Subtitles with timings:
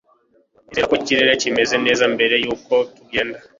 [0.63, 3.37] nizere ko ikirere kimeze neza mbere yuko tugenda